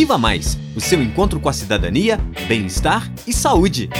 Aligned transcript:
Viva 0.00 0.16
Mais 0.16 0.56
o 0.74 0.80
seu 0.80 1.02
encontro 1.02 1.38
com 1.38 1.50
a 1.50 1.52
cidadania, 1.52 2.18
bem-estar 2.48 3.12
e 3.26 3.34
saúde. 3.34 3.90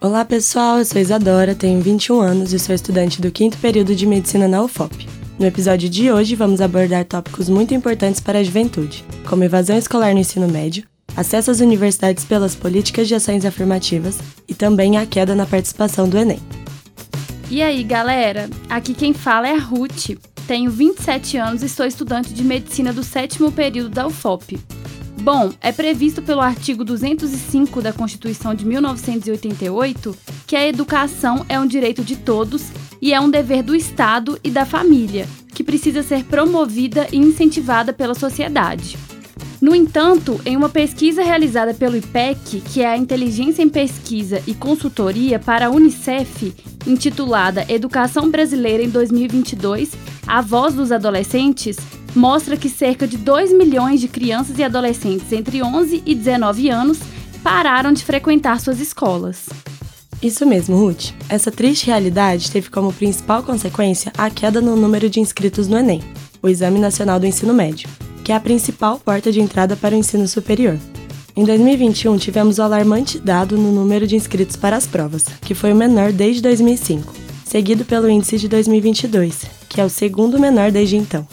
Olá 0.00 0.24
pessoal, 0.24 0.78
eu 0.78 0.86
sou 0.86 0.98
Isadora, 0.98 1.54
tenho 1.54 1.82
21 1.82 2.18
anos 2.18 2.54
e 2.54 2.58
sou 2.58 2.74
estudante 2.74 3.20
do 3.20 3.30
quinto 3.30 3.58
período 3.58 3.94
de 3.94 4.06
medicina 4.06 4.48
na 4.48 4.62
UFOP. 4.62 5.06
No 5.38 5.44
episódio 5.44 5.90
de 5.90 6.10
hoje, 6.10 6.34
vamos 6.34 6.62
abordar 6.62 7.04
tópicos 7.04 7.50
muito 7.50 7.74
importantes 7.74 8.22
para 8.22 8.38
a 8.38 8.42
juventude, 8.42 9.04
como 9.28 9.44
evasão 9.44 9.76
escolar 9.76 10.14
no 10.14 10.20
ensino 10.20 10.48
médio, 10.48 10.84
acesso 11.14 11.50
às 11.50 11.60
universidades 11.60 12.24
pelas 12.24 12.54
políticas 12.54 13.06
de 13.06 13.14
ações 13.14 13.44
afirmativas 13.44 14.18
e 14.48 14.54
também 14.54 14.96
a 14.96 15.04
queda 15.04 15.34
na 15.34 15.44
participação 15.44 16.08
do 16.08 16.16
Enem. 16.16 16.40
E 17.50 17.62
aí, 17.62 17.82
galera? 17.82 18.50
Aqui 18.68 18.92
quem 18.92 19.14
fala 19.14 19.48
é 19.48 19.54
a 19.54 19.58
Ruth. 19.58 20.10
Tenho 20.46 20.70
27 20.70 21.38
anos 21.38 21.62
e 21.62 21.68
sou 21.68 21.86
estudante 21.86 22.34
de 22.34 22.44
medicina 22.44 22.92
do 22.92 23.02
sétimo 23.02 23.50
período 23.50 23.88
da 23.88 24.06
UFOP. 24.06 24.58
Bom, 25.22 25.50
é 25.62 25.72
previsto 25.72 26.20
pelo 26.20 26.42
artigo 26.42 26.84
205 26.84 27.80
da 27.80 27.90
Constituição 27.90 28.54
de 28.54 28.66
1988 28.66 30.16
que 30.46 30.56
a 30.56 30.66
educação 30.66 31.44
é 31.48 31.58
um 31.58 31.66
direito 31.66 32.04
de 32.04 32.16
todos 32.16 32.70
e 33.00 33.14
é 33.14 33.20
um 33.20 33.30
dever 33.30 33.62
do 33.62 33.74
Estado 33.74 34.38
e 34.44 34.50
da 34.50 34.66
família, 34.66 35.26
que 35.54 35.64
precisa 35.64 36.02
ser 36.02 36.24
promovida 36.24 37.08
e 37.10 37.16
incentivada 37.16 37.94
pela 37.94 38.14
sociedade. 38.14 38.98
No 39.60 39.74
entanto, 39.74 40.40
em 40.46 40.56
uma 40.56 40.68
pesquisa 40.68 41.22
realizada 41.22 41.74
pelo 41.74 41.96
IPEC, 41.96 42.60
que 42.60 42.80
é 42.80 42.86
a 42.86 42.96
Inteligência 42.96 43.60
em 43.60 43.68
Pesquisa 43.68 44.40
e 44.46 44.54
Consultoria 44.54 45.40
para 45.40 45.66
a 45.66 45.70
Unicef, 45.70 46.54
intitulada 46.86 47.66
Educação 47.68 48.30
Brasileira 48.30 48.84
em 48.84 48.88
2022 48.88 49.90
A 50.28 50.40
Voz 50.40 50.74
dos 50.74 50.92
Adolescentes, 50.92 51.76
mostra 52.14 52.56
que 52.56 52.68
cerca 52.68 53.06
de 53.06 53.16
2 53.16 53.52
milhões 53.52 54.00
de 54.00 54.06
crianças 54.06 54.56
e 54.58 54.62
adolescentes 54.62 55.32
entre 55.32 55.60
11 55.60 56.04
e 56.06 56.14
19 56.14 56.70
anos 56.70 56.98
pararam 57.42 57.92
de 57.92 58.04
frequentar 58.04 58.60
suas 58.60 58.78
escolas. 58.78 59.48
Isso 60.22 60.46
mesmo, 60.46 60.76
Ruth. 60.76 61.12
Essa 61.28 61.50
triste 61.50 61.86
realidade 61.86 62.50
teve 62.50 62.70
como 62.70 62.92
principal 62.92 63.42
consequência 63.42 64.12
a 64.16 64.30
queda 64.30 64.60
no 64.60 64.76
número 64.76 65.10
de 65.10 65.18
inscritos 65.18 65.66
no 65.66 65.76
Enem, 65.76 66.00
o 66.40 66.48
Exame 66.48 66.78
Nacional 66.78 67.18
do 67.18 67.26
Ensino 67.26 67.52
Médio 67.52 67.88
que 68.28 68.32
é 68.32 68.36
a 68.36 68.40
principal 68.40 69.00
porta 69.02 69.32
de 69.32 69.40
entrada 69.40 69.74
para 69.74 69.94
o 69.94 69.98
ensino 69.98 70.28
superior. 70.28 70.78
Em 71.34 71.44
2021, 71.44 72.18
tivemos 72.18 72.58
o 72.58 72.62
alarmante 72.62 73.18
dado 73.18 73.56
no 73.56 73.72
número 73.72 74.06
de 74.06 74.16
inscritos 74.16 74.54
para 74.54 74.76
as 74.76 74.86
provas, 74.86 75.24
que 75.40 75.54
foi 75.54 75.72
o 75.72 75.74
menor 75.74 76.12
desde 76.12 76.42
2005, 76.42 77.10
seguido 77.46 77.86
pelo 77.86 78.06
índice 78.06 78.36
de 78.36 78.46
2022, 78.46 79.46
que 79.66 79.80
é 79.80 79.84
o 79.84 79.88
segundo 79.88 80.38
menor 80.38 80.70
desde 80.70 80.98
então. 80.98 81.26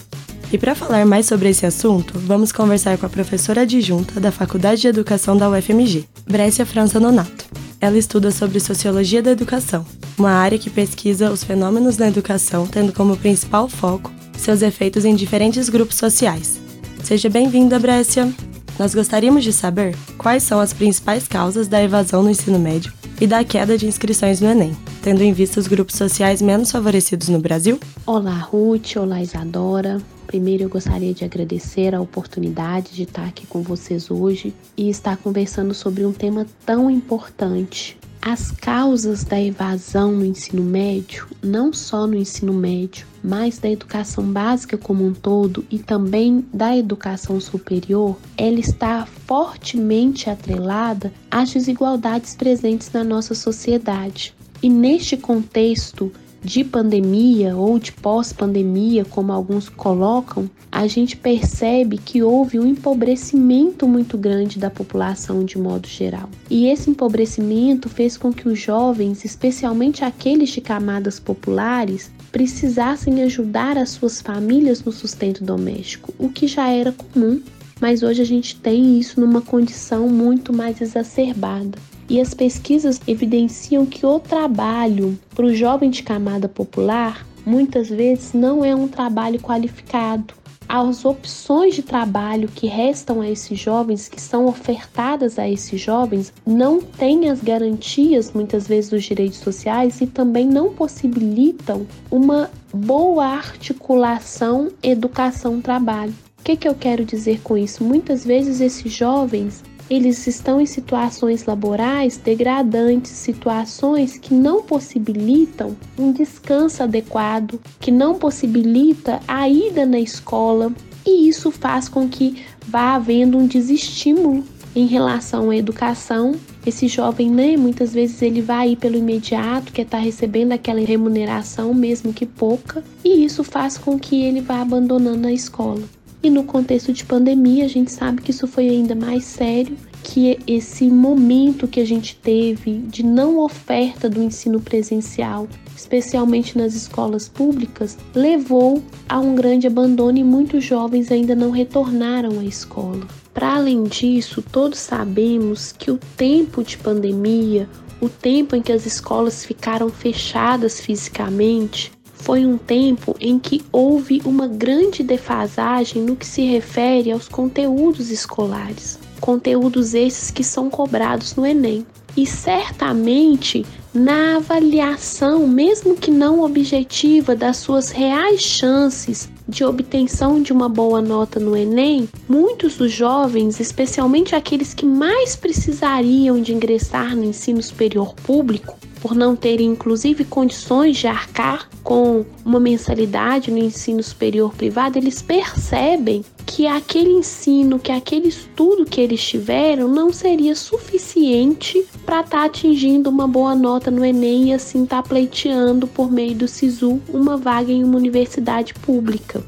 E 0.53 0.57
para 0.57 0.73
falar 0.73 1.05
mais 1.05 1.25
sobre 1.25 1.49
esse 1.49 1.65
assunto, 1.65 2.17
vamos 2.17 2.53
conversar 2.53 2.97
com 2.97 3.05
a 3.05 3.09
professora 3.09 3.63
adjunta 3.63 4.17
da 4.21 4.31
Faculdade 4.31 4.80
de 4.80 4.87
Educação 4.87 5.35
da 5.35 5.49
UFMG, 5.49 6.05
Brécia 6.25 6.65
França 6.65 6.97
Nonato. 6.97 7.45
Ela 7.81 7.97
estuda 7.97 8.31
sobre 8.31 8.61
Sociologia 8.61 9.21
da 9.21 9.31
Educação, 9.31 9.85
uma 10.17 10.31
área 10.31 10.57
que 10.57 10.69
pesquisa 10.69 11.30
os 11.30 11.43
fenômenos 11.43 11.97
da 11.97 12.07
educação, 12.07 12.65
tendo 12.65 12.93
como 12.93 13.17
principal 13.17 13.67
foco 13.67 14.13
seus 14.37 14.61
efeitos 14.61 15.03
em 15.03 15.13
diferentes 15.13 15.67
grupos 15.67 15.97
sociais, 15.97 16.63
Seja 17.06 17.30
bem-vinda, 17.30 17.78
Brécia! 17.78 18.34
Nós 18.80 18.95
gostaríamos 18.95 19.44
de 19.44 19.53
saber 19.53 19.95
quais 20.17 20.42
são 20.42 20.59
as 20.59 20.73
principais 20.73 21.28
causas 21.28 21.67
da 21.67 21.80
evasão 21.80 22.23
no 22.23 22.31
ensino 22.31 22.58
médio 22.58 22.92
e 23.22 23.28
da 23.28 23.44
queda 23.44 23.78
de 23.78 23.86
inscrições 23.86 24.42
no 24.42 24.50
Enem, 24.50 24.75
tendo 25.03 25.22
em 25.22 25.31
vista 25.31 25.59
os 25.59 25.67
grupos 25.67 25.98
sociais 25.98 26.42
menos 26.42 26.72
favorecidos 26.72 27.30
no 27.30 27.38
Brasil? 27.38 27.80
Olá, 28.08 28.39
Ruth. 28.39 28.95
Olá, 28.95 29.22
Isadora. 29.22 30.02
Primeiro, 30.26 30.64
eu 30.64 30.70
gostaria 30.70 31.14
de 31.14 31.23
agradecer 31.23 31.94
a 31.94 32.02
oportunidade 32.02 32.95
de 32.95 33.04
estar 33.04 33.26
aqui 33.26 33.45
com 33.45 33.61
vocês 33.61 34.10
hoje 34.10 34.52
e 34.76 34.89
estar 34.89 35.15
conversando 35.15 35.76
sobre 35.76 36.08
um 36.08 36.11
tema 36.11 36.48
tão 36.65 36.89
importante 36.89 37.99
as 38.25 38.49
causas 38.49 39.23
da 39.23 39.39
evasão 39.39 40.11
no 40.11 40.25
ensino 40.25 40.63
médio, 40.63 41.27
não 41.43 41.71
só 41.71 42.08
no 42.08 42.15
ensino 42.15 42.52
médio, 42.52 43.05
mas 43.23 43.59
da 43.59 43.69
educação 43.69 44.23
básica 44.23 44.80
como 44.80 45.05
um 45.05 45.13
todo 45.13 45.63
e 45.69 45.77
também 45.77 46.43
da 46.52 46.75
educação 46.75 47.39
superior, 47.39 48.17
ela 48.35 48.59
está 48.59 49.05
fortemente 49.27 50.27
atrelada 50.27 51.14
às 51.30 51.53
desigualdades 51.53 52.33
presentes 52.33 52.91
na 52.91 53.03
nossa 53.03 53.35
sociedade. 53.35 54.33
E 54.59 54.69
neste 54.69 55.15
contexto, 55.15 56.11
de 56.45 56.64
pandemia 56.64 57.56
ou 57.56 57.80
de 57.80 57.92
pós-pandemia, 57.92 59.04
como 59.04 59.33
alguns 59.33 59.67
colocam, 59.67 60.48
a 60.72 60.86
gente 60.86 61.17
percebe 61.17 61.98
que 61.98 62.22
houve 62.22 62.60
um 62.60 62.67
empobrecimento 62.67 63.88
muito 63.88 64.16
grande 64.16 64.60
da 64.60 64.70
população 64.70 65.44
de 65.44 65.58
modo 65.58 65.88
geral. 65.88 66.30
E 66.48 66.67
esse 66.67 66.92
empobrecimento 66.92 67.89
fez 67.89 68.16
com 68.16 68.32
que 68.32 68.48
os 68.48 68.60
jovens, 68.60 69.26
especialmente 69.26 70.06
aqueles 70.06 70.50
de 70.50 70.61
camadas 70.61 71.20
populares, 71.20 72.11
precisassem 72.32 73.23
ajudar 73.23 73.76
as 73.76 73.89
suas 73.89 74.22
famílias 74.22 74.83
no 74.83 74.92
sustento 74.92 75.44
doméstico, 75.44 76.14
o 76.20 76.30
que 76.30 76.48
já 76.48 76.70
era 76.70 76.92
comum, 76.92 77.42
mas 77.82 78.04
hoje 78.04 78.22
a 78.22 78.26
gente 78.26 78.56
tem 78.58 79.00
isso 79.00 79.20
numa 79.20 79.42
condição 79.42 80.08
muito 80.08 80.54
mais 80.54 80.80
exacerbada. 80.80 81.80
E 82.08 82.21
as 82.21 82.33
pesquisas 82.33 83.02
evidenciam 83.08 83.86
que 83.86 84.05
o 84.05 84.20
trabalho 84.20 85.17
para 85.33 85.45
o 85.45 85.54
jovem 85.54 85.89
de 85.89 86.04
camada 86.04 86.48
popular 86.48 87.26
muitas 87.45 87.89
vezes 87.89 88.33
não 88.33 88.64
é 88.66 88.76
um 88.76 88.88
trabalho 88.88 89.39
qualificado. 89.39 90.33
As 90.67 91.05
opções 91.05 91.76
de 91.76 91.83
trabalho 91.83 92.48
que 92.48 92.65
restam 92.65 93.21
a 93.21 93.30
esses 93.30 93.60
jovens, 93.60 94.10
que 94.10 94.20
são 94.20 94.48
ofertadas 94.48 95.38
a 95.38 95.48
esses 95.48 95.80
jovens, 95.80 96.33
não 96.45 96.82
têm 96.82 97.30
as 97.30 97.42
garantias, 97.42 98.32
muitas 98.33 98.67
vezes, 98.67 98.89
dos 98.89 99.04
direitos 99.04 99.38
sociais 99.38 100.02
e 100.02 100.08
também 100.08 100.48
não 100.48 100.73
possibilitam 100.73 101.86
uma 102.10 102.49
boa 102.73 103.26
articulação 103.26 104.71
educação-trabalho. 104.82 106.14
O 106.39 106.44
que, 106.44 106.55
que 106.55 106.67
eu 106.67 106.76
quero 106.76 107.05
dizer 107.05 107.42
com 107.42 107.55
isso? 107.58 107.83
Muitas 107.83 108.26
vezes 108.26 108.60
esses 108.60 108.92
jovens 108.92 109.64
eles 109.89 110.25
estão 110.27 110.59
em 110.59 110.65
situações 110.65 111.45
laborais 111.45 112.17
degradantes, 112.17 113.11
situações 113.11 114.17
que 114.17 114.33
não 114.33 114.63
possibilitam 114.63 115.75
um 115.97 116.11
descanso 116.11 116.83
adequado, 116.83 117.59
que 117.79 117.91
não 117.91 118.15
possibilita 118.15 119.19
a 119.27 119.47
ida 119.47 119.85
na 119.85 119.99
escola, 119.99 120.71
e 121.05 121.29
isso 121.29 121.51
faz 121.51 121.87
com 121.87 122.09
que 122.09 122.43
vá 122.67 122.95
havendo 122.95 123.37
um 123.37 123.45
desestímulo 123.45 124.43
em 124.75 124.87
relação 124.87 125.51
à 125.51 125.55
educação. 125.55 126.35
Esse 126.65 126.87
jovem, 126.87 127.29
né, 127.29 127.55
muitas 127.55 127.93
vezes 127.93 128.21
ele 128.21 128.41
vai 128.41 128.71
ir 128.71 128.75
pelo 128.75 128.97
imediato, 128.97 129.71
que 129.71 129.81
é 129.81 129.83
estar 129.83 130.00
tá 130.00 130.03
recebendo 130.03 130.51
aquela 130.51 130.81
remuneração, 130.81 131.73
mesmo 131.73 132.12
que 132.12 132.25
pouca, 132.25 132.83
e 133.03 133.23
isso 133.23 133.44
faz 133.44 133.77
com 133.77 134.00
que 134.00 134.23
ele 134.23 134.41
vá 134.41 134.62
abandonando 134.62 135.27
a 135.27 135.31
escola. 135.31 135.94
E 136.25 136.30
no 136.31 136.44
contexto 136.44 136.91
de 136.91 137.06
pandemia, 137.06 137.65
a 137.65 137.68
gente 137.68 137.91
sabe 137.91 138.19
que 138.19 138.31
isso 138.31 138.47
foi 138.47 138.68
ainda 138.68 138.95
mais 138.95 139.25
sério, 139.25 139.77
que 140.01 140.39
esse 140.47 140.89
momento 140.89 141.68
que 141.68 141.80
a 141.80 141.86
gente 141.86 142.15
teve 142.15 142.80
de 142.80 143.06
não 143.06 143.38
oferta 143.38 144.09
do 144.09 144.24
ensino 144.24 144.59
presencial, 144.59 145.47
especialmente 145.77 146.57
nas 146.57 146.74
escolas 146.74 147.30
públicas, 147.30 147.95
levou 148.15 148.81
a 149.07 149.19
um 149.19 149.35
grande 149.35 149.68
abandono 149.68 150.18
e 150.18 150.24
muitos 150.24 150.63
jovens 150.63 151.12
ainda 151.12 151.35
não 151.35 151.51
retornaram 151.51 152.39
à 152.39 152.44
escola. 152.44 153.06
Para 153.31 153.57
além 153.57 153.83
disso, 153.83 154.41
todos 154.41 154.80
sabemos 154.80 155.74
que 155.74 155.91
o 155.91 156.00
tempo 156.18 156.63
de 156.63 156.75
pandemia, 156.80 157.69
o 158.01 158.09
tempo 158.09 158.56
em 158.56 158.63
que 158.63 158.71
as 158.71 158.88
escolas 158.88 159.45
ficaram 159.45 159.89
fechadas 159.89 160.79
fisicamente, 160.81 161.91
foi 162.25 162.44
um 162.44 162.57
tempo 162.57 163.16
em 163.19 163.38
que 163.38 163.63
houve 163.72 164.19
uma 164.25 164.48
grande 164.48 165.04
defasagem 165.04 166.01
no 166.01 166.16
que 166.16 166.25
se 166.25 166.42
refere 166.42 167.12
aos 167.12 167.27
conteúdos 167.27 168.10
escolares, 168.10 168.98
conteúdos 169.22 169.94
esses 169.94 170.31
que 170.31 170.44
são 170.44 170.68
cobrados 170.68 171.36
no 171.36 171.45
Enem. 171.45 171.86
E 172.18 172.25
certamente 172.25 173.63
na 173.94 174.38
avaliação, 174.38 175.48
mesmo 175.48 175.95
que 175.95 176.10
não 176.10 176.42
objetiva, 176.42 177.36
das 177.36 177.57
suas 177.57 177.92
reais 177.92 178.42
chances 178.42 179.30
de 179.48 179.63
obtenção 179.63 180.42
de 180.42 180.51
uma 180.51 180.68
boa 180.68 181.04
nota 181.04 181.39
no 181.39 181.56
Enem, 181.56 182.10
muitos 182.27 182.75
dos 182.75 182.92
jovens, 182.92 183.60
especialmente 183.60 184.36
aqueles 184.36 184.74
que 184.74 184.86
mais 184.86 185.36
precisariam 185.36 186.42
de 186.42 186.54
ingressar 186.54 187.16
no 187.16 187.24
ensino 187.24 187.62
superior 187.62 188.16
público, 188.16 188.75
por 189.05 189.13
não 189.13 189.35
terem 189.35 189.67
inclusive 189.67 190.25
condições 190.25 190.97
de 190.97 191.05
arcar 191.05 191.69
com 191.83 192.25
uma 192.43 192.59
mensalidade 192.59 193.51
no 193.51 193.59
ensino 193.59 194.01
superior 194.01 194.51
privado, 194.55 194.97
eles 194.97 195.21
percebem 195.21 196.25
que 196.43 196.65
aquele 196.65 197.11
ensino, 197.11 197.77
que 197.77 197.91
aquele 197.91 198.29
estudo 198.29 198.83
que 198.83 198.99
eles 198.99 199.23
tiveram 199.23 199.87
não 199.87 200.11
seria 200.11 200.55
suficiente 200.55 201.85
para 202.03 202.21
estar 202.21 202.39
tá 202.39 202.45
atingindo 202.45 203.07
uma 203.07 203.27
boa 203.27 203.53
nota 203.53 203.91
no 203.91 204.03
Enem 204.03 204.49
e 204.49 204.53
assim 204.53 204.85
estar 204.85 205.03
tá 205.03 205.07
pleiteando 205.07 205.85
por 205.85 206.11
meio 206.11 206.33
do 206.33 206.47
SISU 206.47 206.99
uma 207.07 207.37
vaga 207.37 207.71
em 207.71 207.83
uma 207.83 207.97
universidade 207.97 208.73
pública. 208.73 209.43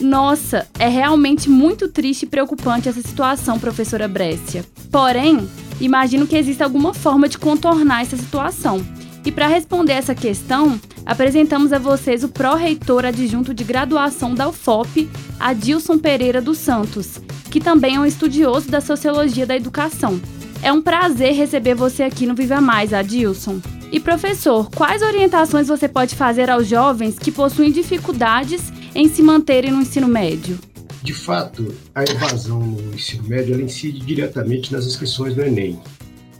Nossa, 0.00 0.66
é 0.80 0.88
realmente 0.88 1.48
muito 1.48 1.86
triste 1.86 2.24
e 2.24 2.26
preocupante 2.26 2.88
essa 2.88 3.02
situação, 3.02 3.56
professora 3.56 4.08
Brescia. 4.08 4.64
Porém, 4.90 5.48
imagino 5.80 6.26
que 6.26 6.36
exista 6.36 6.64
alguma 6.64 6.92
forma 6.92 7.28
de 7.28 7.38
contornar 7.38 8.02
essa 8.02 8.16
situação. 8.16 8.84
E 9.24 9.32
para 9.32 9.46
responder 9.46 9.92
essa 9.92 10.14
questão, 10.14 10.80
apresentamos 11.04 11.72
a 11.72 11.78
vocês 11.78 12.24
o 12.24 12.28
pró-reitor 12.28 13.04
adjunto 13.04 13.52
de 13.52 13.64
graduação 13.64 14.34
da 14.34 14.48
UFOP, 14.48 15.08
Adilson 15.38 15.98
Pereira 15.98 16.40
dos 16.40 16.58
Santos, 16.58 17.20
que 17.50 17.60
também 17.60 17.96
é 17.96 18.00
um 18.00 18.06
estudioso 18.06 18.70
da 18.70 18.80
sociologia 18.80 19.46
da 19.46 19.56
educação. 19.56 20.20
É 20.62 20.72
um 20.72 20.82
prazer 20.82 21.34
receber 21.34 21.74
você 21.74 22.02
aqui 22.02 22.26
no 22.26 22.34
Viva 22.34 22.60
Mais, 22.60 22.92
Adilson. 22.92 23.60
E 23.90 24.00
professor, 24.00 24.70
quais 24.70 25.02
orientações 25.02 25.68
você 25.68 25.88
pode 25.88 26.14
fazer 26.14 26.50
aos 26.50 26.66
jovens 26.66 27.18
que 27.18 27.32
possuem 27.32 27.70
dificuldades 27.70 28.72
em 28.94 29.08
se 29.08 29.22
manterem 29.22 29.70
no 29.70 29.80
ensino 29.80 30.08
médio? 30.08 30.58
De 31.08 31.14
fato, 31.14 31.74
a 31.94 32.04
evasão 32.04 32.60
no 32.60 32.94
ensino 32.94 33.26
médio 33.26 33.54
ela 33.54 33.62
incide 33.62 33.98
diretamente 33.98 34.70
nas 34.70 34.84
inscrições 34.84 35.34
do 35.34 35.40
Enem. 35.40 35.80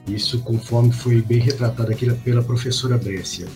Isso 0.06 0.40
conforme 0.40 0.92
foi 0.92 1.22
bem 1.22 1.38
retratado 1.38 1.90
aqui 1.90 2.12
pela 2.16 2.42
professora 2.42 2.98
Brescia. 2.98 3.46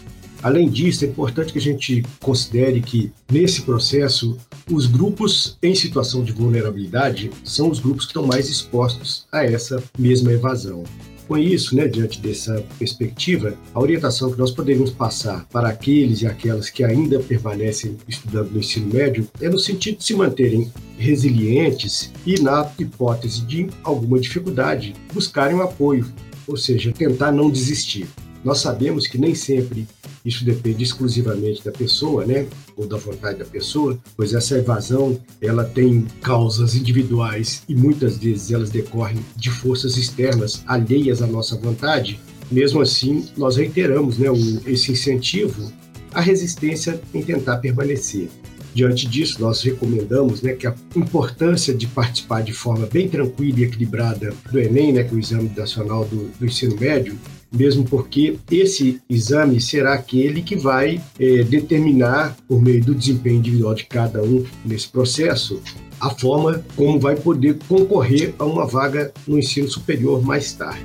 Além 0.42 0.70
disso, 0.70 1.04
é 1.04 1.08
importante 1.08 1.52
que 1.52 1.58
a 1.58 1.62
gente 1.62 2.02
considere 2.18 2.80
que, 2.80 3.12
nesse 3.30 3.60
processo, 3.60 4.38
os 4.70 4.86
grupos 4.86 5.58
em 5.62 5.74
situação 5.74 6.24
de 6.24 6.32
vulnerabilidade 6.32 7.30
são 7.44 7.70
os 7.70 7.78
grupos 7.78 8.06
que 8.06 8.12
estão 8.12 8.26
mais 8.26 8.48
expostos 8.48 9.26
a 9.30 9.44
essa 9.44 9.84
mesma 9.98 10.32
evasão. 10.32 10.82
Com 11.26 11.38
isso, 11.38 11.74
né, 11.74 11.86
diante 11.86 12.20
dessa 12.20 12.64
perspectiva, 12.78 13.56
a 13.72 13.80
orientação 13.80 14.30
que 14.30 14.38
nós 14.38 14.50
poderíamos 14.50 14.90
passar 14.90 15.46
para 15.50 15.68
aqueles 15.68 16.22
e 16.22 16.26
aquelas 16.26 16.68
que 16.68 16.84
ainda 16.84 17.20
permanecem 17.20 17.96
estudando 18.08 18.50
no 18.50 18.58
ensino 18.58 18.92
médio 18.92 19.26
é 19.40 19.48
no 19.48 19.58
sentido 19.58 19.98
de 19.98 20.04
se 20.04 20.14
manterem 20.14 20.70
resilientes 20.98 22.12
e, 22.26 22.40
na 22.40 22.70
hipótese 22.78 23.42
de 23.42 23.68
alguma 23.82 24.18
dificuldade, 24.18 24.94
buscarem 25.12 25.56
um 25.56 25.62
apoio, 25.62 26.06
ou 26.46 26.56
seja, 26.56 26.92
tentar 26.92 27.32
não 27.32 27.50
desistir. 27.50 28.06
Nós 28.44 28.58
sabemos 28.58 29.06
que 29.06 29.18
nem 29.18 29.34
sempre 29.34 29.86
isso 30.24 30.44
depende 30.44 30.82
exclusivamente 30.82 31.64
da 31.64 31.72
pessoa, 31.72 32.24
né? 32.24 32.46
Ou 32.76 32.86
da 32.86 32.96
vontade 32.96 33.38
da 33.38 33.44
pessoa, 33.44 33.98
pois 34.16 34.34
essa 34.34 34.58
evasão 34.58 35.18
ela 35.40 35.64
tem 35.64 36.06
causas 36.20 36.74
individuais 36.74 37.62
e 37.68 37.74
muitas 37.74 38.18
vezes 38.18 38.50
elas 38.50 38.70
decorrem 38.70 39.18
de 39.36 39.50
forças 39.50 39.96
externas 39.96 40.62
alheias 40.66 41.22
à 41.22 41.26
nossa 41.26 41.56
vontade. 41.56 42.20
Mesmo 42.50 42.80
assim, 42.80 43.26
nós 43.36 43.56
reiteramos, 43.56 44.18
né, 44.18 44.28
esse 44.66 44.92
incentivo 44.92 45.72
à 46.12 46.20
resistência 46.20 47.00
em 47.14 47.22
tentar 47.22 47.58
permanecer. 47.58 48.28
Diante 48.74 49.06
disso, 49.06 49.40
nós 49.40 49.62
recomendamos 49.62 50.40
né, 50.40 50.54
que 50.54 50.66
a 50.66 50.74
importância 50.96 51.74
de 51.74 51.86
participar 51.86 52.42
de 52.42 52.54
forma 52.54 52.86
bem 52.86 53.06
tranquila 53.06 53.60
e 53.60 53.64
equilibrada 53.64 54.32
do 54.50 54.58
Enem, 54.58 54.94
né, 54.94 55.04
que 55.04 55.12
é 55.12 55.16
o 55.16 55.20
Exame 55.20 55.50
Nacional 55.54 56.06
do, 56.06 56.30
do 56.38 56.46
Ensino 56.46 56.76
Médio, 56.78 57.18
mesmo 57.52 57.84
porque 57.84 58.38
esse 58.50 59.00
exame 59.08 59.60
será 59.60 59.94
aquele 59.94 60.42
que 60.42 60.56
vai 60.56 61.00
é, 61.18 61.42
determinar, 61.42 62.36
por 62.48 62.62
meio 62.62 62.82
do 62.82 62.94
desempenho 62.94 63.36
individual 63.36 63.74
de 63.74 63.84
cada 63.84 64.22
um 64.22 64.44
nesse 64.64 64.88
processo, 64.88 65.60
a 66.00 66.10
forma 66.10 66.64
como 66.74 66.98
vai 66.98 67.14
poder 67.14 67.58
concorrer 67.68 68.34
a 68.38 68.44
uma 68.44 68.66
vaga 68.66 69.12
no 69.26 69.38
ensino 69.38 69.68
superior 69.68 70.22
mais 70.22 70.52
tarde. 70.52 70.82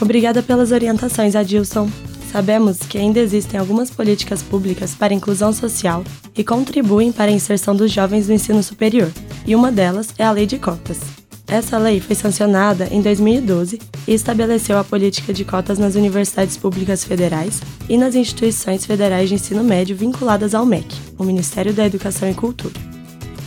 Obrigada 0.00 0.42
pelas 0.42 0.72
orientações, 0.72 1.36
Adilson. 1.36 1.88
Sabemos 2.32 2.78
que 2.78 2.96
ainda 2.96 3.18
existem 3.18 3.58
algumas 3.58 3.90
políticas 3.90 4.42
públicas 4.42 4.94
para 4.94 5.12
inclusão 5.12 5.52
social 5.52 6.04
e 6.36 6.44
contribuem 6.44 7.10
para 7.10 7.30
a 7.30 7.34
inserção 7.34 7.74
dos 7.74 7.90
jovens 7.90 8.28
no 8.28 8.34
ensino 8.34 8.62
superior, 8.62 9.10
e 9.46 9.56
uma 9.56 9.72
delas 9.72 10.08
é 10.16 10.24
a 10.24 10.30
Lei 10.30 10.46
de 10.46 10.58
Cotas. 10.58 11.19
Essa 11.50 11.78
lei 11.78 12.00
foi 12.00 12.14
sancionada 12.14 12.86
em 12.92 13.02
2012 13.02 13.80
e 14.06 14.14
estabeleceu 14.14 14.78
a 14.78 14.84
política 14.84 15.32
de 15.32 15.44
cotas 15.44 15.80
nas 15.80 15.96
universidades 15.96 16.56
públicas 16.56 17.02
federais 17.02 17.60
e 17.88 17.98
nas 17.98 18.14
instituições 18.14 18.86
federais 18.86 19.28
de 19.28 19.34
ensino 19.34 19.64
médio 19.64 19.96
vinculadas 19.96 20.54
ao 20.54 20.64
MEC, 20.64 20.86
o 21.18 21.24
Ministério 21.24 21.74
da 21.74 21.84
Educação 21.84 22.30
e 22.30 22.34
Cultura. 22.34 22.74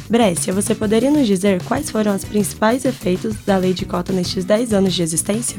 Brescia, 0.10 0.52
você 0.52 0.76
poderia 0.76 1.10
nos 1.10 1.26
dizer 1.26 1.64
quais 1.64 1.90
foram 1.90 2.14
os 2.14 2.26
principais 2.26 2.84
efeitos 2.84 3.38
da 3.46 3.56
lei 3.56 3.74
de 3.74 3.86
cota 3.86 4.12
nestes 4.12 4.44
10 4.44 4.74
anos 4.74 4.94
de 4.94 5.02
existência? 5.02 5.58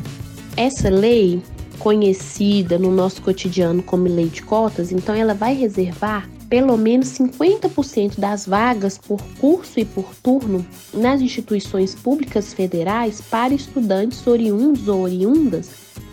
Essa 0.55 0.91
lei, 0.91 1.43
conhecida 1.79 2.79
no 2.79 2.91
nosso 2.91 3.23
cotidiano 3.23 3.83
como 3.83 4.05
lei 4.05 4.29
de 4.29 4.43
cotas, 4.43 4.93
então 4.93 5.15
ela 5.15 5.33
vai 5.33 5.55
reservar 5.55 6.29
pelo 6.55 6.77
menos 6.77 7.09
50% 7.09 8.21
das 8.21 8.47
vagas 8.47 8.97
por 8.97 9.21
curso 9.41 9.81
e 9.81 9.85
por 9.85 10.15
turno 10.23 10.65
nas 10.93 11.21
instituições 11.21 11.97
públicas 11.97 12.55
federais 12.55 13.21
para 13.21 13.53
estudantes 13.53 14.25
oriundos 14.25 14.87
ou 14.87 15.01
oriundas 15.01 15.69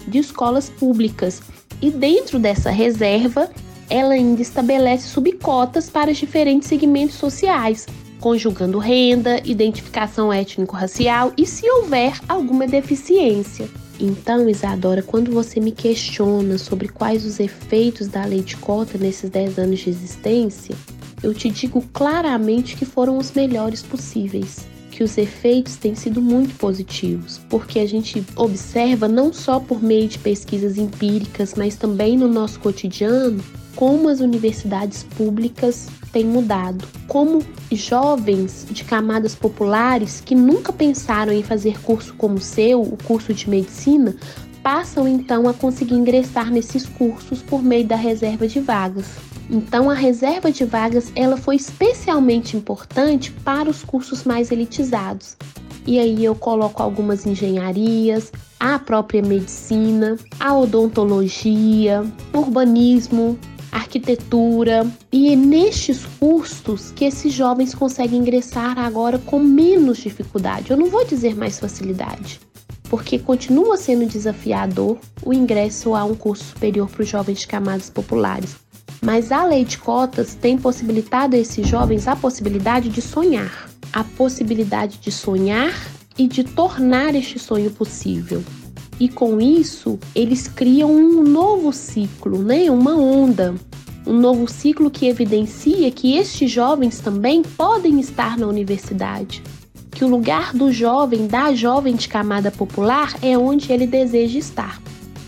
de 0.08 0.18
escolas 0.18 0.68
públicas. 0.68 1.44
E 1.80 1.92
dentro 1.92 2.40
dessa 2.40 2.72
reserva, 2.72 3.52
ela 3.88 4.16
ainda 4.16 4.42
estabelece 4.42 5.10
subcotas 5.10 5.92
para 5.92 6.10
os 6.10 6.18
diferentes 6.18 6.68
segmentos 6.68 7.18
sociais, 7.18 7.86
conjugando 8.20 8.80
renda, 8.80 9.40
identificação 9.46 10.34
étnico-racial 10.34 11.34
e 11.38 11.46
se 11.46 11.70
houver 11.70 12.20
alguma 12.28 12.66
deficiência. 12.66 13.70
Então, 14.04 14.50
Isadora, 14.50 15.04
quando 15.04 15.32
você 15.32 15.60
me 15.60 15.72
questiona 15.72 16.58
sobre 16.58 16.88
quais 16.88 17.24
os 17.24 17.40
efeitos 17.40 18.08
da 18.08 18.26
lei 18.26 18.42
de 18.42 18.58
cota 18.58 18.98
nesses 18.98 19.30
10 19.30 19.60
anos 19.60 19.80
de 19.80 19.92
existência, 19.92 20.76
eu 21.22 21.36
te 21.36 21.52
digo 21.52 21.84
claramente 21.94 22.76
que 22.76 22.84
foram 22.84 23.20
os 23.20 23.32
melhores 23.32 23.84
possíveis. 23.84 24.66
Que 24.90 25.04
os 25.04 25.20
efeitos 25.20 25.76
têm 25.76 25.94
sido 25.94 26.20
muito 26.20 26.56
positivos, 26.56 27.40
porque 27.48 27.78
a 27.78 27.86
gente 27.86 28.26
observa 28.36 29.08
não 29.08 29.32
só 29.32 29.60
por 29.60 29.84
meio 29.84 30.08
de 30.08 30.18
pesquisas 30.18 30.80
empíricas, 30.80 31.54
mas 31.56 31.76
também 31.76 32.18
no 32.18 32.28
nosso 32.28 32.60
cotidiano, 32.60 33.42
como 33.76 34.10
as 34.10 34.20
universidades 34.20 35.04
públicas 35.04 35.88
têm 36.12 36.26
mudado, 36.26 36.86
como 37.08 37.44
jovens 37.72 38.66
de 38.70 38.84
camadas 38.84 39.36
populares 39.36 40.22
que 40.22 40.36
nunca 40.36 40.74
pensaram 40.74 41.32
em 41.32 41.44
fazer 41.44 41.82
curso 41.82 42.14
como 42.16 42.36
o 42.36 42.42
seu, 42.42 42.82
o 42.82 42.98
curso 43.04 43.34
de 43.34 43.50
medicina, 43.50 44.16
passam 44.62 45.08
então 45.08 45.48
a 45.48 45.54
conseguir 45.54 45.96
ingressar 45.96 46.52
nesses 46.52 46.86
cursos 46.86 47.42
por 47.42 47.64
meio 47.64 47.86
da 47.86 47.96
reserva 47.96 48.48
de 48.48 48.60
vagas. 48.60 49.06
Então 49.50 49.90
a 49.90 49.94
reserva 49.94 50.52
de 50.52 50.64
vagas 50.64 51.12
ela 51.16 51.36
foi 51.36 51.56
especialmente 51.56 52.56
importante 52.56 53.32
para 53.32 53.70
os 53.70 53.84
cursos 53.84 54.24
mais 54.24 54.52
elitizados. 54.52 55.36
E 55.86 56.00
aí 56.00 56.24
eu 56.24 56.36
coloco 56.36 56.82
algumas 56.82 57.26
engenharias, 57.26 58.32
a 58.60 58.78
própria 58.78 59.22
medicina, 59.22 60.16
a 60.40 60.56
odontologia, 60.56 62.06
urbanismo, 62.32 63.38
arquitetura. 63.72 64.86
E 65.12 65.32
é 65.32 65.36
nestes 65.36 66.06
cursos 66.20 66.92
que 66.92 67.06
esses 67.06 67.34
jovens 67.34 67.74
conseguem 67.74 68.20
ingressar 68.20 68.78
agora 68.78 69.18
com 69.18 69.40
menos 69.40 69.98
dificuldade. 69.98 70.72
Eu 70.72 70.78
não 70.78 70.90
vou 70.90 71.06
dizer 71.06 71.36
mais 71.36 71.60
facilidade, 71.60 72.40
porque 72.84 73.18
continua 73.18 73.78
sendo 73.78 74.06
desafiador 74.06 74.98
o 75.24 75.34
ingresso 75.34 75.96
a 75.96 76.04
um 76.04 76.16
curso 76.16 76.44
superior 76.44 76.90
para 76.90 77.04
os 77.04 77.10
jovens 77.10 77.40
de 77.40 77.48
camadas 77.48 77.90
populares. 77.90 78.56
Mas 79.02 79.32
a 79.32 79.46
lei 79.46 79.66
de 79.66 79.78
cotas 79.78 80.36
tem 80.36 80.58
possibilitado 80.58 81.36
a 81.36 81.40
esses 81.40 81.68
jovens 81.68 82.08
a 82.08 82.16
possibilidade 82.16 82.90
de 82.90 83.02
sonhar, 83.02 83.70
a 83.92 84.04
possibilidade 84.04 85.00
de 85.00 85.12
sonhar 85.12 85.74
e 86.18 86.28
de 86.28 86.44
tornar 86.44 87.16
este 87.16 87.40
sonho 87.40 87.72
possível 87.72 88.44
e 89.02 89.10
com 89.10 89.42
isso 89.42 89.98
eles 90.14 90.48
criam 90.48 90.92
um 90.92 91.24
novo 91.24 91.74
ciclo, 91.74 92.44
né? 92.44 92.70
uma 92.70 92.96
onda. 92.96 93.56
Um 94.06 94.14
novo 94.14 94.48
ciclo 94.48 94.92
que 94.92 95.08
evidencia 95.08 95.90
que 95.90 96.16
estes 96.16 96.52
jovens 96.52 97.00
também 97.00 97.42
podem 97.42 98.00
estar 98.00 98.38
na 98.38 98.46
universidade. 98.46 99.42
Que 99.90 100.06
o 100.06 100.08
lugar 100.08 100.54
do 100.54 100.72
jovem, 100.72 101.26
da 101.26 101.52
jovem 101.52 101.96
de 101.96 102.08
camada 102.08 102.52
popular, 102.52 103.18
é 103.24 103.36
onde 103.36 103.74
ele 103.74 103.88
deseja 103.88 104.38
estar. 104.38 104.80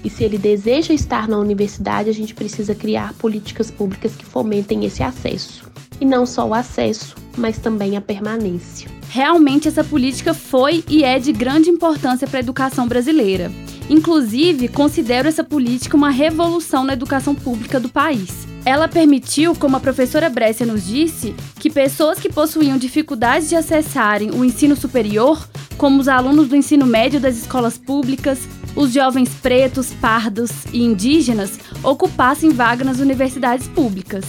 E 0.04 0.10
se 0.10 0.24
ele 0.24 0.38
deseja 0.38 0.94
estar 0.94 1.28
na 1.28 1.40
universidade, 1.40 2.12
a 2.12 2.14
gente 2.14 2.36
precisa 2.36 2.76
criar 2.76 3.14
políticas 3.14 3.72
públicas 3.72 4.16
que 4.16 4.24
fomentem 4.24 4.86
esse 4.86 5.02
acesso. 5.02 5.64
E 6.00 6.06
não 6.06 6.28
só 6.28 6.48
o 6.48 6.54
acesso, 6.54 7.16
mas 7.36 7.58
também 7.58 7.98
a 7.98 8.02
permanência. 8.02 8.88
Realmente 9.14 9.68
essa 9.68 9.84
política 9.84 10.34
foi 10.34 10.84
e 10.90 11.04
é 11.04 11.20
de 11.20 11.32
grande 11.32 11.70
importância 11.70 12.28
para 12.28 12.40
a 12.40 12.42
educação 12.42 12.88
brasileira. 12.88 13.52
Inclusive, 13.88 14.68
considero 14.68 15.28
essa 15.28 15.44
política 15.44 15.96
uma 15.96 16.10
revolução 16.10 16.84
na 16.84 16.94
educação 16.94 17.36
pública 17.36 17.80
do 17.80 17.90
país. 17.90 18.48
Ela 18.66 18.88
permitiu, 18.88 19.54
como 19.54 19.78
a 19.78 19.80
professora 19.80 20.32
Brescia 20.32 20.66
nos 20.66 20.88
disse, 20.88 21.36
que 21.60 21.70
pessoas 21.70 22.20
que 22.20 22.28
possuíam 22.28 22.76
dificuldades 22.76 23.50
de 23.50 23.56
acessarem 23.56 24.32
o 24.32 24.44
ensino 24.44 24.76
superior, 24.76 25.48
como 25.78 26.02
os 26.02 26.08
alunos 26.08 26.48
do 26.48 26.56
ensino 26.56 26.88
médio 26.88 27.20
das 27.20 27.38
escolas 27.38 27.78
públicas, 27.78 28.40
os 28.76 28.92
jovens 28.92 29.30
pretos, 29.30 29.94
pardos 30.02 30.50
e 30.74 30.82
indígenas, 30.82 31.60
ocupassem 31.84 32.50
vaga 32.50 32.84
nas 32.84 32.98
universidades 32.98 33.68
públicas. 33.68 34.26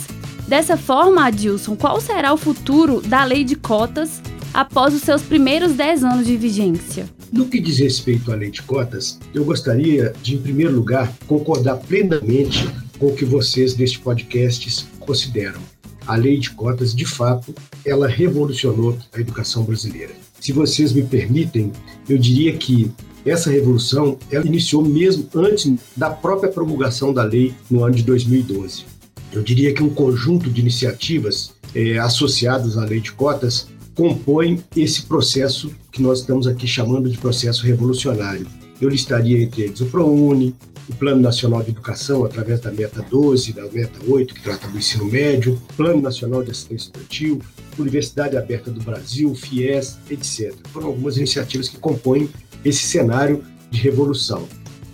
Dessa 0.46 0.76
forma, 0.76 1.24
Adilson, 1.24 1.74
qual 1.74 2.02
será 2.02 2.34
o 2.34 2.36
futuro 2.36 3.00
da 3.00 3.24
lei 3.24 3.44
de 3.44 3.56
cotas 3.56 4.20
após 4.54 4.94
os 4.94 5.02
seus 5.02 5.20
primeiros 5.20 5.72
10 5.72 6.04
anos 6.04 6.26
de 6.26 6.36
vigência? 6.36 7.06
No 7.32 7.46
que 7.46 7.60
diz 7.60 7.78
respeito 7.78 8.32
à 8.32 8.36
lei 8.36 8.50
de 8.50 8.62
cotas, 8.62 9.18
eu 9.34 9.44
gostaria 9.44 10.14
de, 10.22 10.36
em 10.36 10.38
primeiro 10.38 10.72
lugar, 10.72 11.12
concordar 11.26 11.76
plenamente 11.78 12.66
com 12.98 13.08
o 13.08 13.14
que 13.14 13.24
vocês 13.24 13.74
deste 13.74 13.98
podcast 13.98 14.86
consideram. 15.00 15.60
A 16.06 16.14
lei 16.14 16.38
de 16.38 16.50
cotas, 16.50 16.94
de 16.94 17.04
fato, 17.04 17.52
ela 17.84 18.06
revolucionou 18.06 18.96
a 19.12 19.18
educação 19.18 19.64
brasileira. 19.64 20.12
Se 20.38 20.52
vocês 20.52 20.92
me 20.92 21.02
permitem, 21.02 21.72
eu 22.08 22.16
diria 22.16 22.56
que 22.56 22.92
essa 23.24 23.50
revolução 23.50 24.18
ela 24.30 24.46
iniciou 24.46 24.84
mesmo 24.84 25.26
antes 25.34 25.74
da 25.96 26.10
própria 26.10 26.52
promulgação 26.52 27.12
da 27.12 27.24
lei 27.24 27.54
no 27.70 27.82
ano 27.82 27.94
de 27.94 28.02
2012. 28.02 28.84
Eu 29.32 29.42
diria 29.42 29.72
que 29.72 29.82
um 29.82 29.88
conjunto 29.88 30.50
de 30.50 30.60
iniciativas 30.60 31.54
é, 31.74 31.98
associadas 31.98 32.78
à 32.78 32.84
lei 32.84 33.00
de 33.00 33.12
cotas 33.12 33.66
compõem 33.94 34.62
esse 34.76 35.02
processo 35.02 35.70
que 35.90 36.02
nós 36.02 36.20
estamos 36.20 36.46
aqui 36.46 36.66
chamando 36.66 37.08
de 37.08 37.18
processo 37.18 37.64
revolucionário. 37.64 38.46
Eu 38.80 38.88
listaria 38.88 39.42
entre 39.42 39.62
eles 39.62 39.80
o 39.80 39.86
ProUni, 39.86 40.54
o 40.88 40.94
Plano 40.94 41.20
Nacional 41.20 41.62
de 41.62 41.70
Educação, 41.70 42.24
através 42.24 42.60
da 42.60 42.70
Meta 42.70 43.02
12, 43.08 43.52
da 43.52 43.62
Meta 43.70 43.98
8, 44.06 44.34
que 44.34 44.42
trata 44.42 44.68
do 44.68 44.76
ensino 44.76 45.06
médio, 45.06 45.60
Plano 45.76 46.02
Nacional 46.02 46.42
de 46.42 46.50
Assistência 46.50 46.86
Estudantil, 46.88 47.40
Universidade 47.78 48.36
Aberta 48.36 48.70
do 48.70 48.82
Brasil, 48.82 49.34
FIES, 49.34 49.98
etc. 50.10 50.54
Foram 50.72 50.88
algumas 50.88 51.16
iniciativas 51.16 51.68
que 51.68 51.78
compõem 51.78 52.28
esse 52.64 52.86
cenário 52.86 53.42
de 53.70 53.80
revolução. 53.80 54.46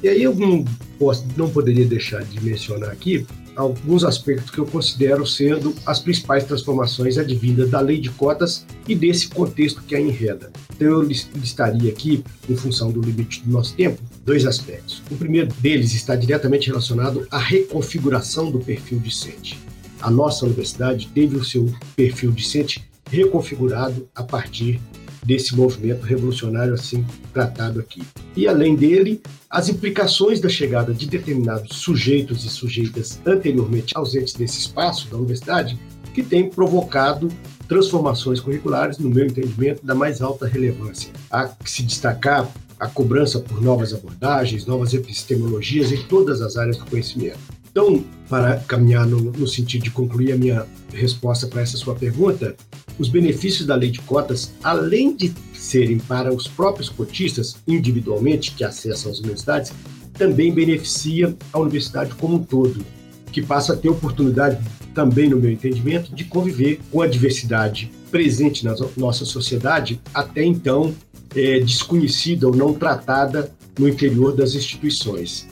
E 0.02 0.08
aí 0.08 0.22
eu 0.22 0.34
não, 0.34 0.64
posso, 0.98 1.26
não 1.36 1.50
poderia 1.50 1.84
deixar 1.84 2.22
de 2.22 2.42
mencionar 2.42 2.90
aqui 2.90 3.26
alguns 3.60 4.04
aspectos 4.04 4.50
que 4.50 4.58
eu 4.58 4.66
considero 4.66 5.26
sendo 5.26 5.74
as 5.86 5.98
principais 5.98 6.44
transformações 6.44 7.18
advindas 7.18 7.70
da 7.70 7.80
lei 7.80 8.00
de 8.00 8.10
cotas 8.10 8.64
e 8.88 8.94
desse 8.94 9.28
contexto 9.28 9.82
que 9.82 9.94
a 9.94 10.00
enreda. 10.00 10.50
Então 10.74 10.88
eu 10.88 11.02
listaria 11.02 11.90
aqui, 11.90 12.24
em 12.48 12.56
função 12.56 12.90
do 12.90 13.00
limite 13.00 13.42
do 13.42 13.52
nosso 13.52 13.74
tempo, 13.74 14.00
dois 14.24 14.46
aspectos. 14.46 15.02
O 15.10 15.16
primeiro 15.16 15.52
deles 15.60 15.94
está 15.94 16.16
diretamente 16.16 16.68
relacionado 16.68 17.26
à 17.30 17.38
reconfiguração 17.38 18.50
do 18.50 18.58
perfil 18.58 18.98
discente. 18.98 19.58
A 20.00 20.10
nossa 20.10 20.46
universidade 20.46 21.08
teve 21.14 21.36
o 21.36 21.44
seu 21.44 21.70
perfil 21.94 22.32
discente 22.32 22.88
reconfigurado 23.10 24.08
a 24.14 24.22
partir 24.22 24.80
desse 25.24 25.54
movimento 25.54 26.02
revolucionário 26.02 26.74
assim 26.74 27.04
tratado 27.32 27.80
aqui. 27.80 28.02
E 28.36 28.48
além 28.48 28.74
dele, 28.74 29.20
as 29.48 29.68
implicações 29.68 30.40
da 30.40 30.48
chegada 30.48 30.92
de 30.92 31.06
determinados 31.06 31.76
sujeitos 31.76 32.44
e 32.44 32.48
sujeitas 32.48 33.20
anteriormente 33.26 33.96
ausentes 33.96 34.34
desse 34.34 34.60
espaço 34.60 35.08
da 35.08 35.16
universidade, 35.16 35.78
que 36.14 36.22
tem 36.22 36.48
provocado 36.48 37.28
transformações 37.68 38.40
curriculares, 38.40 38.98
no 38.98 39.08
meu 39.08 39.26
entendimento, 39.26 39.86
da 39.86 39.94
mais 39.94 40.20
alta 40.20 40.46
relevância. 40.46 41.12
Há 41.30 41.46
que 41.46 41.70
se 41.70 41.84
destacar 41.84 42.50
a 42.80 42.88
cobrança 42.88 43.38
por 43.38 43.62
novas 43.62 43.94
abordagens, 43.94 44.66
novas 44.66 44.92
epistemologias 44.94 45.92
em 45.92 46.02
todas 46.04 46.40
as 46.40 46.56
áreas 46.56 46.78
do 46.78 46.86
conhecimento. 46.86 47.38
Então, 47.70 48.04
para 48.28 48.56
caminhar 48.56 49.06
no, 49.06 49.20
no 49.20 49.46
sentido 49.46 49.84
de 49.84 49.90
concluir 49.90 50.32
a 50.32 50.36
minha 50.36 50.66
resposta 50.92 51.46
para 51.46 51.62
essa 51.62 51.76
sua 51.76 51.94
pergunta, 51.94 52.56
os 53.00 53.08
benefícios 53.08 53.66
da 53.66 53.74
lei 53.74 53.90
de 53.90 53.98
cotas, 54.00 54.52
além 54.62 55.16
de 55.16 55.32
serem 55.54 55.98
para 55.98 56.32
os 56.32 56.46
próprios 56.46 56.90
cotistas 56.90 57.56
individualmente 57.66 58.52
que 58.52 58.62
acessam 58.62 59.10
as 59.10 59.18
universidades, 59.18 59.72
também 60.12 60.52
beneficia 60.52 61.34
a 61.50 61.58
universidade 61.58 62.14
como 62.14 62.36
um 62.36 62.44
todo, 62.44 62.84
que 63.32 63.40
passa 63.40 63.72
a 63.72 63.76
ter 63.76 63.88
oportunidade 63.88 64.62
também, 64.94 65.30
no 65.30 65.38
meu 65.38 65.50
entendimento, 65.50 66.14
de 66.14 66.24
conviver 66.24 66.78
com 66.90 67.00
a 67.00 67.06
diversidade 67.06 67.90
presente 68.10 68.66
na 68.66 68.74
nossa 68.98 69.24
sociedade, 69.24 69.98
até 70.12 70.44
então 70.44 70.94
é, 71.34 71.58
desconhecida 71.60 72.46
ou 72.46 72.54
não 72.54 72.74
tratada 72.74 73.50
no 73.78 73.88
interior 73.88 74.36
das 74.36 74.54
instituições. 74.54 75.48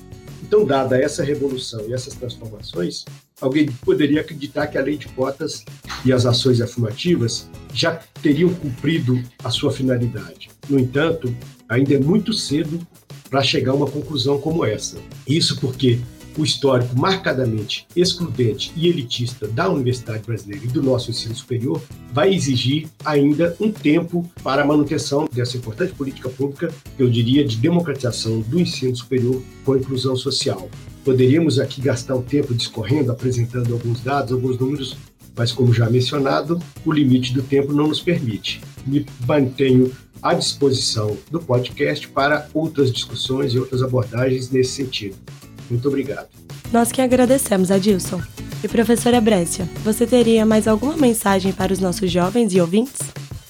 Então, 0.49 0.65
dada 0.65 0.99
essa 0.99 1.23
revolução 1.23 1.85
e 1.87 1.93
essas 1.93 2.15
transformações, 2.15 3.05
alguém 3.39 3.67
poderia 3.85 4.23
acreditar 4.23 4.67
que 4.67 4.79
a 4.79 4.83
lei 4.83 4.97
de 4.97 5.07
cotas 5.09 5.63
e 6.07 6.11
as 6.11 6.25
ações 6.25 6.63
afirmativas 6.63 7.47
já 7.75 8.01
teriam 8.23 8.53
cumprido 8.55 9.23
a 9.45 9.51
sua 9.51 9.71
finalidade. 9.71 10.49
No 10.67 10.79
entanto, 10.79 11.37
ainda 11.69 11.93
é 11.93 11.99
muito 11.99 12.33
cedo 12.33 12.81
para 13.29 13.43
chegar 13.43 13.73
a 13.73 13.75
uma 13.75 13.91
conclusão 13.91 14.41
como 14.41 14.65
essa. 14.65 14.97
Isso 15.27 15.61
porque 15.61 16.01
o 16.39 16.45
histórico 16.45 16.97
marcadamente 16.97 17.87
excludente 17.97 18.73
e 18.77 18.89
elitista 18.89 19.49
da 19.49 19.69
Universidade 19.69 20.23
Brasileira 20.25 20.65
e 20.65 20.69
do 20.69 20.81
nosso 20.81 21.11
ensino 21.11 21.35
superior 21.35 21.83
vai 22.13 22.33
exigir 22.33 22.89
ainda 23.05 23.57
um 23.61 23.73
tempo 23.73 24.25
para 24.43 24.63
a 24.63 24.67
manutenção 24.67 25.29
dessa 25.33 25.57
importante 25.57 25.93
política 25.95 26.29
pública, 26.29 26.73
eu 26.97 27.11
diria, 27.11 27.45
de 27.45 27.57
democratização 27.57 28.41
do 28.41 28.61
ensino 28.61 28.95
superior 28.95 29.43
com 29.65 29.77
inclusão 29.77 30.15
social. 30.17 30.71
Poderíamos 31.05 31.59
aqui 31.59 31.81
gastar 31.81 32.15
o 32.15 32.23
tempo 32.23 32.55
discorrendo, 32.55 33.11
apresentando 33.11 33.73
alguns 33.73 34.01
dados, 34.01 34.33
alguns 34.33 34.59
números, 34.59 34.97
mas 35.37 35.51
como 35.51 35.73
já 35.73 35.91
mencionado, 35.91 36.61
o 36.85 36.93
limite 36.93 37.33
do 37.33 37.43
tempo 37.43 37.73
não 37.73 37.89
nos 37.89 38.01
permite. 38.01 38.61
Me 38.87 39.05
mantenho 39.27 39.91
à 40.23 40.35
disposição 40.35 41.17
do 41.31 41.41
podcast 41.41 42.07
para 42.09 42.49
outras 42.55 42.93
discussões 42.93 43.53
e 43.55 43.59
outras 43.59 43.83
abordagens 43.83 44.51
nesse 44.51 44.73
sentido. 44.73 45.17
Muito 45.71 45.89
obrigado. 45.89 46.29
Nós 46.73 46.93
que 46.93 47.01
agradecemos, 47.01 47.71
Adilson. 47.71 48.21
E 48.63 48.67
professora 48.67 49.21
Brécia, 49.21 49.69
você 49.85 50.07
teria 50.07 50.45
mais 50.45 50.67
alguma 50.67 50.97
mensagem 50.97 51.53
para 51.53 51.73
os 51.73 51.79
nossos 51.79 52.11
jovens 52.11 52.53
e 52.53 52.61
ouvintes? 52.61 52.99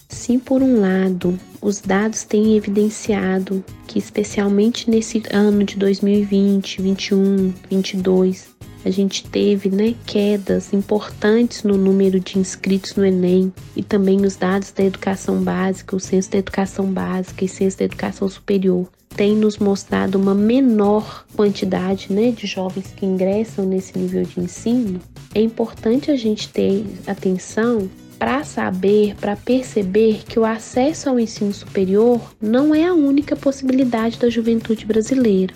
Sim, 0.09 0.39
por 0.39 0.63
um 0.63 0.81
lado, 0.81 1.39
os 1.63 1.81
dados 1.81 2.25
têm 2.25 2.57
evidenciado 2.57 3.65
que, 3.87 3.99
especialmente 3.99 4.91
nesse 4.91 5.23
ano 5.31 5.65
de 5.65 5.77
2020, 5.77 6.83
21, 6.83 7.55
22, 7.71 8.49
a 8.85 8.91
gente 8.91 9.25
teve 9.29 9.69
né, 9.69 9.95
quedas 10.07 10.73
importantes 10.73 11.63
no 11.63 11.77
número 11.77 12.21
de 12.21 12.39
inscritos 12.39 12.95
no 12.95 13.05
Enem 13.05 13.53
e 13.77 13.83
também 13.83 14.25
os 14.25 14.37
dados 14.37 14.71
da 14.73 14.85
educação 14.85 15.43
básica, 15.43 15.97
o 15.97 16.01
censo 16.01 16.31
da 16.31 16.39
educação 16.39 16.87
básica 16.87 17.45
e 17.45 17.49
censo 17.49 17.79
da 17.79 17.85
educação 17.85 18.29
superior 18.29 18.89
tem 19.19 19.35
nos 19.35 19.59
mostrado 19.59 20.17
uma 20.17 20.33
menor 20.33 21.27
quantidade 21.35 22.13
né, 22.13 22.31
de 22.31 22.47
jovens 22.47 22.93
que 22.95 23.05
ingressam 23.05 23.67
nesse 23.67 23.99
nível 23.99 24.23
de 24.23 24.39
ensino, 24.39 25.01
é 25.35 25.41
importante 25.41 26.11
a 26.11 26.17
gente 26.17 26.49
ter 26.49 26.87
atenção 27.05 27.91
para 28.17 28.45
saber, 28.45 29.15
para 29.17 29.37
perceber 29.37 30.23
que 30.25 30.39
o 30.39 30.45
acesso 30.45 31.09
ao 31.09 31.19
ensino 31.19 31.53
superior 31.53 32.21
não 32.41 32.75
é 32.75 32.87
a 32.87 32.95
única 32.95 33.35
possibilidade 33.35 34.19
da 34.19 34.29
juventude 34.29 34.85
brasileira. 34.85 35.55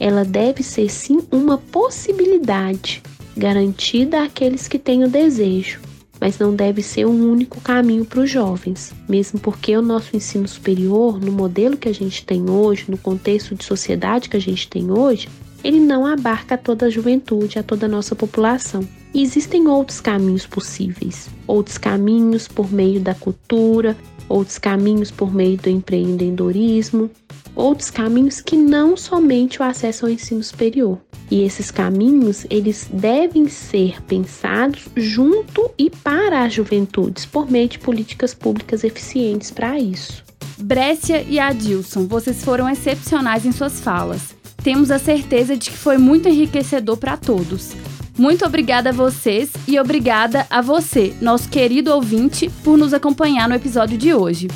Ela 0.00 0.24
deve 0.24 0.62
ser 0.62 0.88
sim 0.90 1.20
uma 1.30 1.58
possibilidade 1.58 3.02
garantida 3.36 4.22
àqueles 4.22 4.68
que 4.68 4.78
têm 4.78 5.04
o 5.04 5.08
desejo, 5.08 5.80
mas 6.20 6.38
não 6.38 6.54
deve 6.54 6.82
ser 6.82 7.06
um 7.06 7.30
único 7.30 7.60
caminho 7.60 8.04
para 8.04 8.20
os 8.20 8.30
jovens, 8.30 8.92
mesmo 9.08 9.38
porque 9.38 9.76
o 9.76 9.82
nosso 9.82 10.16
ensino 10.16 10.48
superior, 10.48 11.20
no 11.20 11.32
modelo 11.32 11.76
que 11.76 11.88
a 11.88 11.94
gente 11.94 12.24
tem 12.24 12.50
hoje, 12.50 12.86
no 12.88 12.98
contexto 12.98 13.54
de 13.54 13.64
sociedade 13.64 14.28
que 14.28 14.36
a 14.36 14.40
gente 14.40 14.68
tem 14.68 14.90
hoje, 14.90 15.28
ele 15.62 15.80
não 15.80 16.06
abarca 16.06 16.56
toda 16.56 16.86
a 16.86 16.90
juventude, 16.90 17.58
a 17.58 17.62
toda 17.62 17.86
a 17.86 17.88
nossa 17.88 18.14
população. 18.14 18.86
E 19.12 19.22
existem 19.22 19.66
outros 19.66 20.00
caminhos 20.00 20.46
possíveis, 20.46 21.28
outros 21.46 21.78
caminhos 21.78 22.46
por 22.46 22.70
meio 22.70 23.00
da 23.00 23.14
cultura, 23.14 23.96
outros 24.28 24.58
caminhos 24.58 25.10
por 25.10 25.34
meio 25.34 25.56
do 25.56 25.68
empreendedorismo, 25.68 27.10
outros 27.58 27.90
caminhos 27.90 28.40
que 28.40 28.56
não 28.56 28.96
somente 28.96 29.60
o 29.60 29.64
acesso 29.64 30.06
ao 30.06 30.12
ensino 30.12 30.42
superior. 30.42 30.98
E 31.30 31.42
esses 31.42 31.70
caminhos, 31.70 32.46
eles 32.48 32.88
devem 32.90 33.48
ser 33.48 34.00
pensados 34.02 34.88
junto 34.96 35.70
e 35.76 35.90
para 35.90 36.44
as 36.44 36.54
juventudes, 36.54 37.26
por 37.26 37.50
meio 37.50 37.68
de 37.68 37.78
políticas 37.78 38.32
públicas 38.32 38.84
eficientes 38.84 39.50
para 39.50 39.78
isso. 39.78 40.24
Brécia 40.56 41.22
e 41.28 41.38
Adilson, 41.38 42.06
vocês 42.06 42.42
foram 42.42 42.68
excepcionais 42.68 43.44
em 43.44 43.52
suas 43.52 43.80
falas. 43.80 44.34
Temos 44.62 44.90
a 44.90 44.98
certeza 44.98 45.56
de 45.56 45.70
que 45.70 45.76
foi 45.76 45.98
muito 45.98 46.28
enriquecedor 46.28 46.96
para 46.96 47.16
todos. 47.16 47.72
Muito 48.16 48.44
obrigada 48.44 48.90
a 48.90 48.92
vocês 48.92 49.50
e 49.66 49.78
obrigada 49.78 50.46
a 50.50 50.60
você, 50.60 51.14
nosso 51.20 51.48
querido 51.48 51.92
ouvinte, 51.92 52.50
por 52.64 52.76
nos 52.76 52.92
acompanhar 52.92 53.48
no 53.48 53.54
episódio 53.54 53.96
de 53.96 54.12
hoje. 54.12 54.48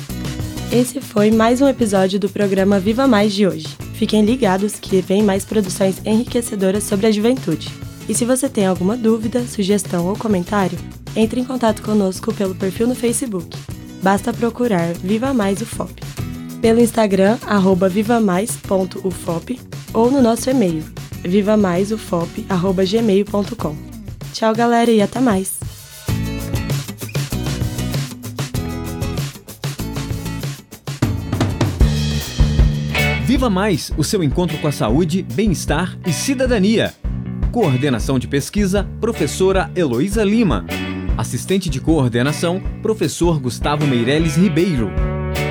Esse 0.73 0.99
foi 0.99 1.29
mais 1.29 1.61
um 1.61 1.67
episódio 1.67 2.19
do 2.19 2.27
programa 2.27 2.79
Viva 2.79 3.07
Mais 3.07 3.31
de 3.31 3.45
hoje. 3.45 3.67
Fiquem 3.93 4.25
ligados 4.25 4.79
que 4.79 5.01
vem 5.01 5.21
mais 5.21 5.45
produções 5.45 6.01
enriquecedoras 6.03 6.83
sobre 6.83 7.05
a 7.05 7.11
juventude. 7.11 7.69
E 8.09 8.15
se 8.15 8.25
você 8.25 8.49
tem 8.49 8.65
alguma 8.65 8.97
dúvida, 8.97 9.45
sugestão 9.45 10.07
ou 10.07 10.17
comentário, 10.17 10.75
entre 11.15 11.39
em 11.39 11.45
contato 11.45 11.83
conosco 11.83 12.33
pelo 12.33 12.55
perfil 12.55 12.87
no 12.87 12.95
Facebook. 12.95 13.55
Basta 14.01 14.33
procurar 14.33 14.95
Viva 14.95 15.31
Mais 15.31 15.61
UFOP. 15.61 16.01
Pelo 16.59 16.79
Instagram, 16.79 17.37
arroba 17.45 17.87
vivamais.ufop 17.87 19.61
ou 19.93 20.09
no 20.09 20.23
nosso 20.23 20.49
e-mail, 20.49 20.83
vivamaisufop.gmail.com. 21.21 23.75
Tchau, 24.33 24.55
galera, 24.55 24.89
e 24.89 25.03
até 25.03 25.19
mais! 25.19 25.62
Viva 33.43 33.53
Mais, 33.53 33.91
o 33.97 34.05
seu 34.05 34.23
encontro 34.23 34.57
com 34.59 34.69
a 34.69 34.71
saúde, 34.71 35.21
bem-estar 35.21 35.97
e 36.07 36.13
cidadania. 36.13 36.93
Coordenação 37.51 38.17
de 38.17 38.25
pesquisa, 38.25 38.87
professora 39.01 39.69
Heloísa 39.75 40.23
Lima. 40.23 40.65
Assistente 41.17 41.69
de 41.69 41.81
coordenação, 41.81 42.63
professor 42.81 43.37
Gustavo 43.41 43.85
Meireles 43.85 44.37
Ribeiro. 44.37 44.89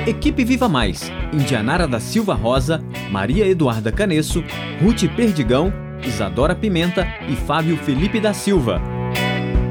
Equipe 0.07 0.43
Viva 0.43 0.67
Mais, 0.67 1.11
Indianara 1.31 1.87
da 1.87 1.99
Silva 1.99 2.33
Rosa, 2.33 2.83
Maria 3.11 3.45
Eduarda 3.45 3.91
Canesso, 3.91 4.43
Ruth 4.81 5.03
Perdigão, 5.15 5.71
Isadora 6.03 6.55
Pimenta 6.55 7.07
e 7.29 7.35
Fábio 7.35 7.77
Felipe 7.77 8.19
da 8.19 8.33
Silva. 8.33 8.81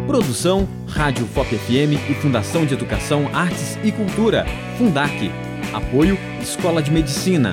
Produção, 0.06 0.68
Rádio 0.86 1.26
FOP 1.26 1.56
FM 1.56 1.98
e 2.08 2.14
Fundação 2.14 2.64
de 2.64 2.74
Educação, 2.74 3.28
Artes 3.34 3.76
e 3.82 3.90
Cultura, 3.90 4.46
Fundac. 4.78 5.28
Apoio, 5.74 6.16
Escola 6.40 6.80
de 6.80 6.92
Medicina. 6.92 7.52